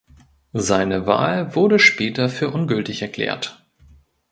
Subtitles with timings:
[0.57, 3.63] Seine Wahl wurde später für ungültig erklärt.